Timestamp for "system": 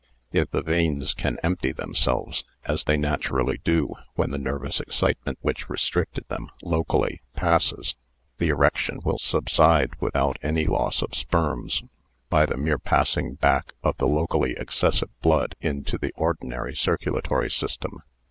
17.51-17.99